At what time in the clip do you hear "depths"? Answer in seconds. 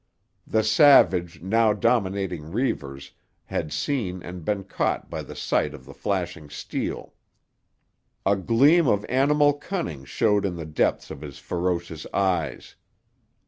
10.65-11.11